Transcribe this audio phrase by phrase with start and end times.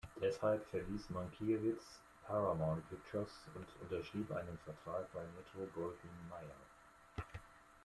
[0.19, 1.83] Deshalb verließ Mankiewicz
[2.25, 6.57] Paramount Pictures und unterschrieb einen Vertrag bei Metro-Goldwyn-Mayer.